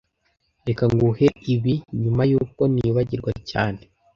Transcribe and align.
Reka 0.67 0.83
nguhe 0.93 1.27
ibi 1.53 1.73
nyuma 2.01 2.21
yuko 2.31 2.61
nibagirwa 2.73 3.31
cyane 3.49 3.81